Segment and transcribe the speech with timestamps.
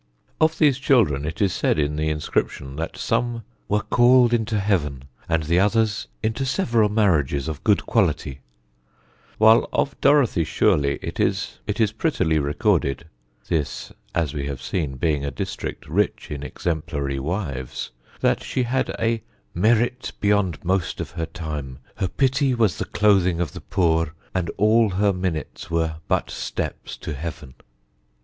[0.39, 5.03] Of these children it is said in the inscription that some "were called into Heaven
[5.29, 8.39] and the others into several marriages of good quality";
[9.37, 13.05] while of Dorothy Shurley it is prettily recorded
[13.47, 17.91] (this, as we have seen, being a district rich in exemplary wives)
[18.21, 19.21] that she had "a
[19.55, 21.77] merite beyond most of her time,...
[21.97, 24.15] her pitty was the clothing of the poore...
[24.33, 27.53] and all her minutes were but steppes to heaven."